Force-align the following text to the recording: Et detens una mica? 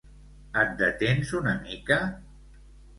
Et 0.61 0.71
detens 0.79 1.35
una 1.43 1.55
mica? 1.61 2.03